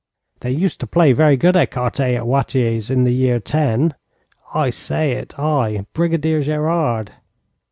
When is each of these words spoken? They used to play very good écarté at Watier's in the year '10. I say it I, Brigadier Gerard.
They 0.39 0.49
used 0.49 0.79
to 0.79 0.87
play 0.87 1.11
very 1.13 1.37
good 1.37 1.53
écarté 1.53 2.15
at 2.17 2.25
Watier's 2.25 2.89
in 2.89 3.03
the 3.03 3.13
year 3.13 3.39
'10. 3.39 3.93
I 4.55 4.71
say 4.71 5.11
it 5.11 5.37
I, 5.37 5.85
Brigadier 5.93 6.41
Gerard. 6.41 7.11